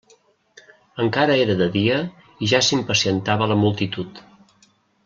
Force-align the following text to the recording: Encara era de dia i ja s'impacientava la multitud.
Encara 1.03 1.35
era 1.43 1.57
de 1.61 1.67
dia 1.77 1.99
i 2.47 2.51
ja 2.55 2.63
s'impacientava 2.69 3.53
la 3.55 3.61
multitud. 3.67 4.25